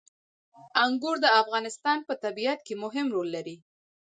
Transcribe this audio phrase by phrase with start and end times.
[0.83, 3.57] انګور د افغانستان په طبیعت کې مهم رول لري.